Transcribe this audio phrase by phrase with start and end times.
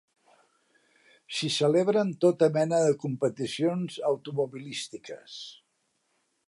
[1.39, 5.39] S'hi celebren tota mena de competicions automobilístiques.